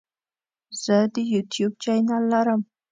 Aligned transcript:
زه 0.83 0.97
د 1.13 1.15
یوټیوب 1.33 1.71
چینل 1.83 2.23
لرم. 2.33 2.61